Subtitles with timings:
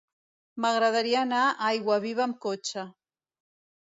[0.63, 2.87] M'agradaria anar a Aiguaviva amb cotxe.